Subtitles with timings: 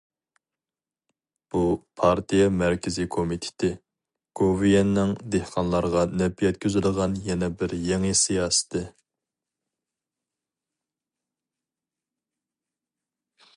[1.55, 1.59] بۇ
[1.99, 3.69] پارتىيە مەركىزىي كومىتېتى،
[4.41, 8.83] گوۋۇيۈەننىڭ دېھقانلارغا نەپ يەتكۈزىدىغان يەنە بىر يېڭى سىياسىتى.